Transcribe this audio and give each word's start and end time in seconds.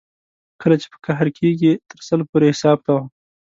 کله 0.61 0.75
چې 0.81 0.87
په 0.91 0.97
قهر 1.05 1.27
کېږې 1.37 1.71
تر 1.89 1.99
سل 2.07 2.19
پورې 2.29 2.47
حساب 2.53 2.77
کوه. 2.85 3.03